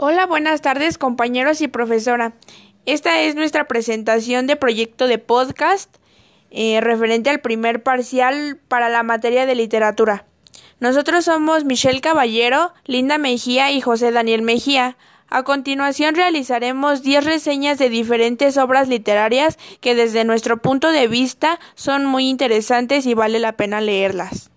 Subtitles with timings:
[0.00, 2.34] Hola, buenas tardes compañeros y profesora.
[2.86, 5.92] Esta es nuestra presentación de proyecto de podcast
[6.52, 10.24] eh, referente al primer parcial para la materia de literatura.
[10.78, 14.96] Nosotros somos Michelle Caballero, Linda Mejía y José Daniel Mejía.
[15.26, 21.58] A continuación realizaremos 10 reseñas de diferentes obras literarias que desde nuestro punto de vista
[21.74, 24.52] son muy interesantes y vale la pena leerlas.